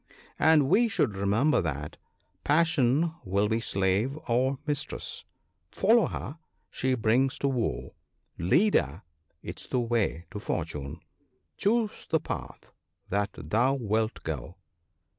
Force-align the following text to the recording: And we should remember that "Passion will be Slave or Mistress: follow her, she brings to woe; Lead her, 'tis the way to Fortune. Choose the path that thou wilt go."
And 0.39 0.67
we 0.67 0.87
should 0.87 1.15
remember 1.15 1.61
that 1.61 1.97
"Passion 2.43 3.13
will 3.23 3.47
be 3.47 3.59
Slave 3.59 4.17
or 4.27 4.57
Mistress: 4.65 5.25
follow 5.69 6.07
her, 6.07 6.39
she 6.71 6.95
brings 6.95 7.37
to 7.37 7.47
woe; 7.47 7.93
Lead 8.39 8.73
her, 8.73 9.03
'tis 9.45 9.67
the 9.67 9.79
way 9.79 10.25
to 10.31 10.39
Fortune. 10.39 11.01
Choose 11.55 12.07
the 12.09 12.19
path 12.19 12.71
that 13.09 13.29
thou 13.37 13.75
wilt 13.75 14.23
go." 14.23 14.57